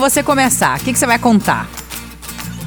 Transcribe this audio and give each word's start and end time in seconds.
você 0.00 0.22
começar. 0.22 0.78
O 0.78 0.82
que, 0.82 0.92
que 0.92 0.98
você 0.98 1.06
vai 1.06 1.18
contar? 1.18 1.68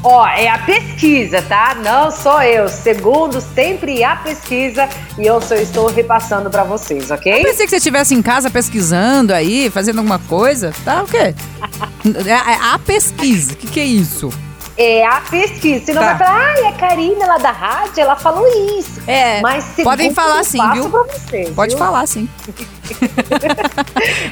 Ó, 0.03 0.27
é 0.27 0.49
a 0.49 0.57
pesquisa, 0.59 1.41
tá? 1.41 1.75
Não 1.75 2.11
sou 2.11 2.41
eu. 2.41 2.67
Segundo 2.67 3.39
sempre 3.39 4.03
a 4.03 4.17
pesquisa 4.17 4.87
e 5.17 5.25
eu 5.25 5.41
só 5.41 5.55
estou 5.55 5.87
repassando 5.87 6.49
para 6.49 6.65
vocês, 6.65 7.09
ok? 7.09 7.39
Eu 7.39 7.43
pensei 7.43 7.65
que 7.65 7.69
você 7.69 7.77
estivesse 7.77 8.13
em 8.13 8.21
casa 8.21 8.49
pesquisando 8.49 9.33
aí, 9.33 9.69
fazendo 9.69 9.99
alguma 9.99 10.19
coisa. 10.19 10.73
Tá 10.83 11.03
o 11.03 11.07
quê? 11.07 11.33
é, 12.27 12.29
é 12.29 12.73
a 12.73 12.79
pesquisa. 12.79 13.53
O 13.53 13.55
que, 13.55 13.67
que 13.67 13.79
é 13.79 13.85
isso? 13.85 14.29
É 14.75 15.05
a 15.05 15.21
pesquisa. 15.21 15.85
Senão 15.85 16.01
Tá. 16.01 16.13
vai 16.13 16.17
falar, 16.27 16.39
ai, 16.55 16.65
a 16.65 16.71
Karina 16.73 17.25
lá 17.27 17.37
da 17.37 17.51
rádio, 17.51 18.01
ela 18.01 18.15
falou 18.15 18.47
isso. 18.79 19.01
É, 19.05 19.39
Mas 19.41 19.65
podem 19.83 20.13
falar 20.13 20.43
sim, 20.43 20.57
viu? 20.73 20.89
Pra 20.89 21.03
vocês, 21.03 21.49
Pode 21.51 21.75
viu? 21.75 21.77
falar, 21.77 22.07
sim. 22.07 22.27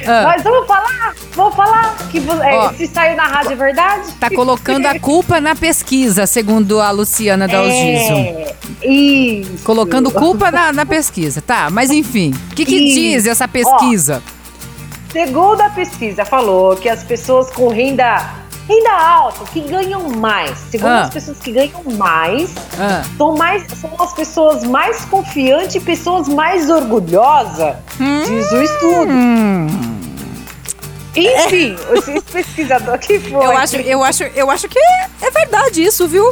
Ah, 0.06 0.22
Mas 0.34 0.42
vamos 0.42 0.66
falar, 0.66 1.14
vamos 1.34 1.54
falar 1.54 1.96
que 2.10 2.18
é, 2.18 2.54
Ó. 2.56 2.72
se 2.72 2.86
saiu 2.88 3.16
na 3.16 3.26
rádio 3.26 3.52
é 3.52 3.56
verdade? 3.56 4.12
tá 4.20 4.28
colocando 4.30 4.86
a 4.86 4.98
culpa 4.98 5.40
na 5.40 5.54
pesquisa, 5.54 6.26
segundo 6.26 6.80
a 6.80 6.90
Luciana 6.90 7.46
Dalgiso. 7.46 8.12
É, 8.12 8.54
isso. 8.84 9.64
Colocando 9.64 10.10
culpa 10.10 10.50
na, 10.50 10.72
na 10.72 10.84
pesquisa, 10.86 11.40
tá? 11.40 11.68
Mas 11.70 11.90
enfim, 11.90 12.34
o 12.50 12.54
que, 12.54 12.64
que 12.64 12.76
Isso. 12.76 12.94
diz 13.00 13.26
essa 13.26 13.46
pesquisa? 13.46 14.22
Segundo 15.12 15.60
a 15.60 15.68
pesquisa, 15.70 16.24
falou 16.24 16.74
que 16.76 16.88
as 16.88 17.04
pessoas 17.04 17.50
com 17.50 17.68
renda, 17.68 18.41
renda 18.68 18.92
alta, 18.92 19.44
que 19.52 19.60
ganham 19.60 20.08
mais, 20.10 20.56
segundo 20.70 20.90
Ah. 20.90 21.00
as 21.02 21.10
pessoas 21.10 21.38
que 21.38 21.52
ganham 21.52 21.82
mais, 21.98 22.50
Ah, 22.78 23.02
são, 23.18 23.34
mais, 23.36 23.64
são 23.80 23.90
as 24.00 24.12
pessoas 24.14 24.64
mais 24.64 25.04
confiantes 25.06 25.74
e 25.76 25.80
pessoas 25.80 26.28
mais 26.28 26.70
orgulhosas, 26.70 27.74
diz 27.98 28.52
o 28.52 28.62
estudo. 28.62 29.10
hum, 29.12 29.66
Enfim, 31.14 31.76
esse 31.94 32.20
pesquisador 32.22 32.98
que 32.98 33.18
foi. 33.20 33.32
eu, 33.32 33.56
acho, 33.56 33.76
eu, 33.76 34.02
acho, 34.02 34.22
eu 34.24 34.50
acho 34.50 34.68
que 34.68 34.78
é 34.78 35.30
verdade 35.30 35.82
isso, 35.82 36.08
viu? 36.08 36.30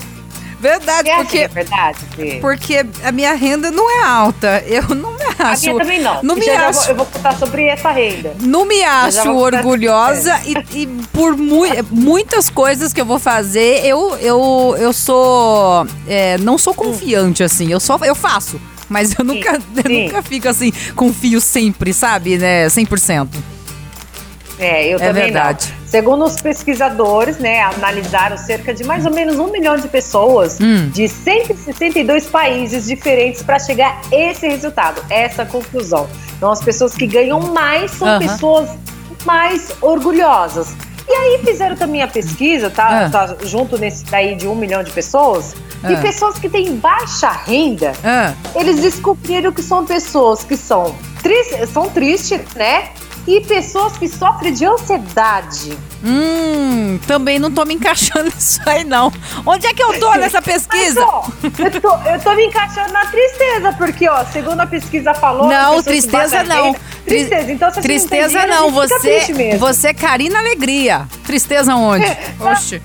Verdade, 0.59 1.09
Você 1.09 1.11
acha 1.15 1.25
que 1.25 1.39
é 1.39 1.49
porque, 1.49 1.55
verdade, 1.55 1.99
Fê? 2.15 2.39
porque 2.41 2.87
a 3.03 3.11
minha 3.13 3.33
renda 3.35 3.71
não 3.71 3.91
é 3.91 4.05
alta. 4.07 4.63
Eu 4.67 4.95
não 4.95 5.17
A 5.45 5.51
acho. 5.51 5.63
minha 5.67 5.79
também 5.79 6.01
não. 6.01 6.23
Não 6.23 6.35
me 6.37 6.45
Já 6.45 6.55
já 6.55 6.69
acho. 6.69 6.79
vou- 6.81 6.89
eu 6.89 6.95
vou 6.97 7.07
contar 7.07 7.37
sobre 7.39 7.67
essa 7.67 7.91
renda. 7.91 8.35
Não 8.41 8.65
me 8.67 8.81
já 8.81 9.05
acho 9.05 9.31
orgulhosa 9.33 10.41
e, 10.45 10.81
e 10.83 10.87
por 11.13 11.37
mui- 11.37 11.83
muitas 11.91 12.49
coisas 12.51 12.93
que 12.93 13.01
eu 13.01 13.07
vou 13.07 13.19
fazer, 13.19 13.85
eu, 13.85 14.17
eu, 14.17 14.77
eu 14.79 14.93
sou. 14.93 15.87
é, 16.09 16.37
não 16.39 16.57
sou 16.59 16.75
confiante, 16.75 17.43
assim. 17.43 17.71
Eu 17.73 17.81
só 17.81 17.99
eu 18.03 18.15
faço. 18.15 18.61
Mas 18.89 19.17
eu 19.19 19.25
nunca, 19.25 19.53
eu 19.77 19.83
sim. 19.87 20.05
nunca 20.05 20.21
fico 20.23 20.49
assim, 20.49 20.73
confio 20.97 21.41
sempre, 21.41 21.93
sabe? 21.93 22.37
Né? 22.39 22.67
100%. 22.67 23.29
É, 24.59 24.87
eu 24.93 24.97
É 24.99 25.07
também 25.07 25.23
verdade. 25.25 25.69
não. 25.73 25.80
Segundo 25.91 26.25
os 26.25 26.37
pesquisadores, 26.41 27.39
né, 27.39 27.63
analisaram 27.63 28.37
cerca 28.39 28.73
de 28.73 28.85
mais 28.85 29.05
ou 29.05 29.13
menos 29.13 29.37
um 29.41 29.51
milhão 29.51 29.77
de 29.77 29.89
pessoas 29.89 30.57
Hum. 30.61 30.89
de 30.91 31.09
162 31.09 32.27
países 32.27 32.87
diferentes 32.87 33.43
para 33.43 33.59
chegar 33.59 34.01
a 34.13 34.15
esse 34.17 34.47
resultado, 34.47 35.03
essa 35.11 35.45
conclusão. 35.45 36.09
Então, 36.37 36.53
as 36.53 36.63
pessoas 36.63 36.95
que 36.95 37.07
ganham 37.09 37.41
mais 37.41 37.91
são 37.91 38.07
Aham. 38.07 38.19
pessoas 38.21 38.71
mais 39.27 39.73
orgulhosas. 39.81 40.69
E 41.09 41.13
aí 41.13 41.41
fizeram 41.45 41.75
também 41.75 42.03
a 42.03 42.09
pesquisa, 42.09 42.71
tá, 42.71 43.07
Ah. 43.07 43.11
tá 43.11 43.37
junto 43.43 43.77
nesse 43.77 44.05
daí 44.05 44.37
de 44.37 44.47
um 44.47 44.55
milhão 44.55 44.85
de 44.85 44.93
pessoas, 44.93 45.57
Ah. 45.83 45.93
e 45.93 45.97
pessoas 45.97 46.39
que 46.39 46.49
têm 46.49 46.77
baixa 46.77 47.31
renda, 47.33 47.93
Ah, 48.05 48.33
eles 48.55 48.81
descobriram 48.81 49.51
que 49.51 49.61
são 49.63 49.85
pessoas 49.85 50.45
que 50.45 50.57
são, 50.57 50.95
tris- 51.21 51.69
são 51.73 51.91
tristes, 51.91 52.41
né? 52.55 52.91
E 53.27 53.41
pessoas 53.43 53.97
que 53.97 54.09
sofrem 54.09 54.53
de 54.53 54.65
ansiedade. 54.65 55.77
hum, 56.05 56.99
também 57.07 57.39
não 57.39 57.51
tô 57.51 57.65
me 57.65 57.75
encaixando 57.75 58.25
nisso 58.35 58.61
aí, 58.67 58.83
não. 58.85 59.13
Onde 59.45 59.67
é 59.67 59.75
que 59.75 59.83
eu 59.83 59.99
tô 60.01 60.13
nessa 60.15 60.41
pesquisa? 60.43 61.01
Mas, 61.01 61.09
ó, 61.09 61.25
eu, 61.45 61.81
tô, 61.81 62.09
eu 62.09 62.21
tô 62.21 62.35
me 62.35 62.47
encaixando 62.47 62.93
na 62.93 63.07
tristeza, 63.07 63.73
porque, 63.75 64.09
ó, 64.09 64.25
segundo 64.27 64.61
a 64.61 64.67
pesquisa 64.67 65.15
falou. 65.15 65.49
Não, 65.49 65.83
pessoas 65.83 65.85
que 65.85 65.91
tristeza 65.91 66.43
não. 66.45 66.77
Tristeza, 67.05 67.53
então 67.53 67.71
você 67.71 67.81
Tristeza 67.81 68.47
não, 68.47 68.71
não, 68.71 68.71
dinheiro, 68.71 69.27
fica 69.27 69.35
você, 69.35 69.57
você 69.59 69.89
é 69.89 69.95
Karina 69.95 70.39
Alegria. 70.39 71.07
Tristeza 71.25 71.75
onde? 71.75 72.07
Oxe. 72.41 72.81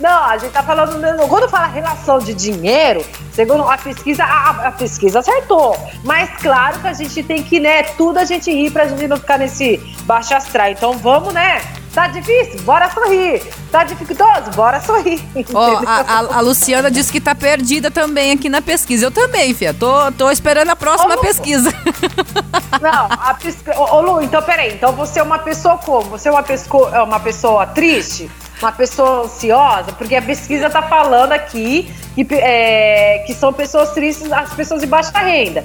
Não, 0.00 0.24
a 0.24 0.38
gente 0.38 0.52
tá 0.52 0.62
falando. 0.62 0.98
Quando 1.28 1.48
fala 1.48 1.66
relação 1.66 2.18
de 2.18 2.32
dinheiro, 2.32 3.04
segundo 3.32 3.68
a 3.68 3.76
pesquisa, 3.76 4.24
a, 4.24 4.68
a 4.68 4.72
pesquisa 4.72 5.18
acertou. 5.20 5.76
Mas 6.02 6.30
claro 6.40 6.78
que 6.80 6.86
a 6.88 6.92
gente 6.94 7.22
tem 7.22 7.42
que, 7.42 7.60
né, 7.60 7.82
tudo 7.82 8.18
a 8.18 8.24
gente 8.24 8.50
rir 8.50 8.70
pra 8.70 8.86
gente 8.86 9.06
não 9.06 9.18
ficar 9.18 9.38
nesse 9.38 9.76
baixo 10.04 10.34
astral. 10.34 10.70
Então 10.70 10.94
vamos, 10.94 11.34
né? 11.34 11.60
Tá 11.92 12.06
difícil? 12.06 12.60
Bora 12.62 12.88
sorrir. 12.92 13.42
Tá 13.70 13.82
dificultoso? 13.82 14.50
Bora 14.54 14.80
sorrir. 14.80 15.20
Ó, 15.52 15.68
Entendeu? 15.72 15.88
a, 15.88 16.00
a- 16.00 16.36
a 16.36 16.40
Luciana 16.40 16.88
disse 16.88 17.10
que 17.10 17.20
tá 17.20 17.34
perdida 17.34 17.90
também 17.90 18.30
aqui 18.30 18.48
na 18.48 18.62
pesquisa. 18.62 19.06
Eu 19.06 19.10
também, 19.10 19.52
Fia. 19.54 19.74
Tô, 19.74 20.10
tô 20.12 20.30
esperando 20.30 20.70
a 20.70 20.76
próxima 20.76 21.14
Ô, 21.16 21.18
pesquisa. 21.18 21.70
Não, 22.80 23.06
a 23.10 23.34
pesquisa. 23.34 23.76
Ô, 23.78 24.00
Lu, 24.00 24.22
então 24.22 24.40
peraí. 24.40 24.72
Então 24.74 24.92
você 24.92 25.18
é 25.18 25.22
uma 25.22 25.40
pessoa 25.40 25.78
como? 25.78 26.10
Você 26.10 26.28
é 26.28 26.32
uma 26.32 26.42
pessoa, 26.44 26.90
é 26.96 27.02
uma 27.02 27.18
pessoa 27.20 27.66
triste? 27.66 28.30
Uma 28.60 28.72
pessoa 28.72 29.24
ansiosa? 29.24 29.92
Porque 29.92 30.14
a 30.14 30.22
pesquisa 30.22 30.68
tá 30.68 30.82
falando 30.82 31.32
aqui 31.32 31.90
que, 32.14 32.26
é, 32.34 33.24
que 33.26 33.34
são 33.34 33.52
pessoas 33.52 33.90
tristes, 33.92 34.30
as 34.30 34.52
pessoas 34.54 34.80
de 34.80 34.86
baixa 34.86 35.18
renda. 35.18 35.64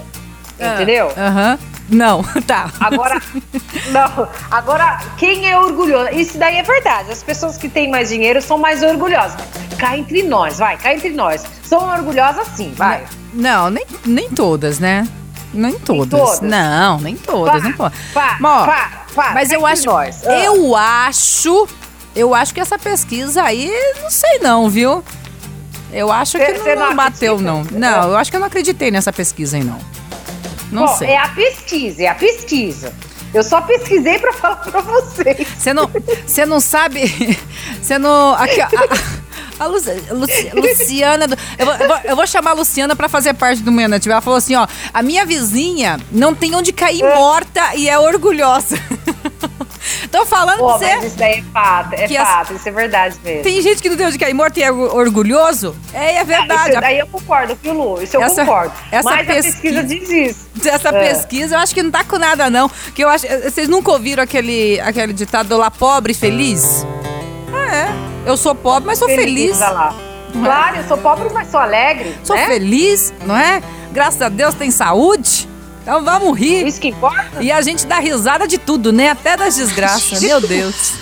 Entendeu? 0.60 1.12
Aham. 1.18 1.60
Não, 1.90 2.24
tá. 2.48 2.70
Agora, 2.80 3.22
não. 3.92 4.28
Agora, 4.50 5.00
quem 5.18 5.50
é 5.50 5.58
orgulhoso? 5.58 6.10
Isso 6.14 6.38
daí 6.38 6.58
é 6.58 6.64
verdade. 6.64 7.12
As 7.12 7.22
pessoas 7.22 7.58
que 7.58 7.70
têm 7.70 7.90
mais 7.90 8.10
dinheiro 8.10 8.42
são 8.42 8.58
mais 8.58 8.82
orgulhosas. 8.82 9.38
Cá 9.78 9.98
entre 9.98 10.24
nós, 10.24 10.58
vai, 10.58 10.78
cá 10.78 10.94
entre 10.94 11.10
nós. 11.10 11.46
São 11.64 11.88
orgulhosas 11.90 12.48
sim, 12.56 12.74
vai. 12.76 13.06
Não, 13.34 13.70
nem, 13.70 13.86
nem 14.06 14.30
todas, 14.30 14.80
né? 14.80 15.08
Nem 15.54 15.78
todas. 15.80 16.10
todas? 16.10 16.42
Não, 16.42 17.00
nem 17.00 17.16
todas, 17.16 17.64
nem 17.64 17.74
todas. 17.74 17.98
Para, 18.14 18.38
Mas, 18.40 18.52
ó, 18.52 18.66
para, 18.66 18.92
para, 19.14 19.34
Mas 19.34 19.50
cá 19.50 19.56
eu 19.56 19.66
acho, 19.66 19.86
nós. 19.86 20.28
Ah. 20.28 20.34
eu 20.34 20.76
acho, 20.76 21.68
eu 22.16 22.34
acho 22.34 22.54
que 22.54 22.60
essa 22.60 22.78
pesquisa 22.80 23.44
aí, 23.44 23.72
não 24.02 24.10
sei 24.10 24.40
não, 24.40 24.70
viu? 24.70 25.04
Eu 25.92 26.12
acho 26.12 26.38
que 26.38 26.76
não, 26.76 26.88
não 26.90 26.96
bateu, 26.96 27.40
não. 27.40 27.64
Não, 27.72 28.10
eu 28.10 28.18
acho 28.18 28.30
que 28.32 28.36
eu 28.38 28.40
não 28.40 28.48
acreditei 28.48 28.92
nessa 28.92 29.14
pesquisa 29.14 29.58
aí, 29.58 29.64
não. 29.64 29.80
Não 30.72 30.86
Bom, 30.86 30.96
sei. 30.98 31.10
é 31.10 31.18
a 31.18 31.30
pesquisa, 31.30 32.04
é 32.04 32.08
a 32.08 32.16
pesquisa. 32.16 32.92
Eu 33.34 33.44
só 33.44 33.62
pesquisei 33.62 34.18
pra 34.20 34.32
falar 34.34 34.56
pra 34.58 34.82
vocês. 34.82 35.48
Você 35.58 35.74
não, 35.74 35.90
você 36.26 36.46
não 36.46 36.60
sabe. 36.60 37.38
Você 37.82 38.00
não. 38.00 38.34
Aqui, 38.34 38.60
ó, 38.62 38.66
a, 39.60 39.64
a 39.64 39.68
Lu- 39.68 39.78
Luci- 40.12 40.52
Luciana. 40.54 41.28
Eu 41.58 41.66
vou, 41.66 41.76
eu, 41.76 41.88
vou, 41.88 41.98
eu 42.06 42.16
vou 42.16 42.26
chamar 42.28 42.52
a 42.52 42.54
Luciana 42.56 42.96
pra 42.96 43.08
fazer 43.08 43.34
parte 43.36 43.62
do 43.62 43.72
Manhã 43.72 43.88
Nativa. 43.88 44.14
Ela 44.16 44.22
falou 44.22 44.38
assim: 44.38 44.56
ó, 44.56 44.66
a 44.94 45.02
minha 45.04 45.24
vizinha 45.26 46.00
não 46.12 46.34
tem 46.34 46.56
onde 46.56 46.74
cair 46.74 47.04
morta 47.04 47.76
e 47.76 47.88
é 47.88 47.98
orgulhosa. 48.00 48.78
Tô 50.16 50.26
falando 50.26 50.58
Pô, 50.60 50.68
pra 50.68 50.78
você. 50.78 50.96
mas 50.96 51.06
isso 51.06 51.18
daí 51.18 51.40
é 51.40 51.44
fato, 51.52 51.94
é 51.94 52.08
Que 52.08 52.16
as- 52.18 52.28
fato, 52.28 52.54
isso 52.54 52.70
é 52.70 52.72
verdade 52.72 53.16
mesmo. 53.24 53.44
Tem 53.44 53.62
gente 53.62 53.82
que 53.82 53.90
não 53.90 53.98
tem 53.98 54.06
onde 54.08 54.18
cair 54.18 54.34
morto 54.34 54.58
e 54.58 54.64
é 54.64 54.72
or- 54.72 54.96
orgulhoso? 54.96 55.76
É, 55.94 56.16
é 56.18 56.24
verdade. 56.24 56.72
Isso 56.72 56.82
daí 56.82 57.00
eu 57.00 57.08
concordo, 57.08 57.58
viu, 57.62 57.74
Lu? 57.74 58.02
Isso 58.02 58.16
eu 58.16 58.22
Essa- 58.24 58.46
concordo. 58.46 58.74
essa 58.92 59.10
Mas 59.10 59.28
pesquisa- 59.28 59.50
a 59.50 59.52
pesquisa 59.52 59.84
diz 59.84 60.10
isso. 60.10 60.70
Essa 60.70 60.90
É. 60.90 61.08
pesquisa, 61.14 61.56
eu 61.56 61.60
acho 61.60 61.74
que 61.74 61.84
não 61.84 61.92
tá 61.92 62.04
com 62.04 62.18
nada, 62.18 62.50
não. 62.50 62.70
Que 62.94 63.04
eu 63.04 63.10
acho. 63.10 63.28
Vocês 63.44 63.68
nunca 63.68 63.92
ouviram 63.92 64.24
aquele, 64.24 64.80
aquele 64.80 65.12
ditado 65.14 65.58
lá 65.58 65.70
pobre 65.70 66.12
e 66.12 66.16
feliz? 66.16 66.86
Ah, 67.54 67.76
é. 67.76 68.30
Eu 68.30 68.38
sou 68.38 68.56
pobre, 68.56 68.88
mas 68.88 68.98
sou 69.00 69.08
feliz. 69.10 69.62
olha 69.62 69.70
lá. 69.70 69.96
Claro, 70.34 70.78
eu 70.78 70.84
sou 70.88 70.98
pobre, 70.98 71.30
mas 71.34 71.50
sou 71.50 71.60
alegre. 71.60 72.16
Sou 72.24 72.36
né? 72.36 72.46
feliz, 72.48 73.14
não 73.26 73.38
é? 73.38 73.62
Graças 73.92 74.22
a 74.22 74.30
Deus 74.30 74.54
tem 74.54 74.70
saúde. 74.72 75.48
Então 75.86 76.04
vamos 76.04 76.36
rir. 76.36 76.66
Isso 76.66 76.82
que 76.82 76.88
importa. 76.88 77.44
E 77.44 77.52
a 77.52 77.62
gente 77.62 77.86
dá 77.86 78.00
risada 78.00 78.48
de 78.48 78.58
tudo, 78.58 78.92
né? 78.92 79.10
Até 79.10 79.38
das 79.38 79.56
desgraças. 79.56 80.20
Meu 80.26 80.42
Deus. 80.42 80.94